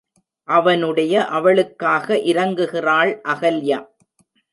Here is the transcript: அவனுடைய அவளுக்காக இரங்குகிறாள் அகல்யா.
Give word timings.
அவனுடைய 0.47 1.25
அவளுக்காக 1.27 2.15
இரங்குகிறாள் 2.31 3.11
அகல்யா. 3.25 3.79